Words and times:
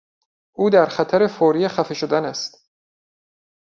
او 0.53 0.69
در 0.69 0.85
خطر 0.85 1.27
فوری 1.27 1.67
خفه 1.67 1.93
شدن 1.93 2.25
است. 2.25 2.69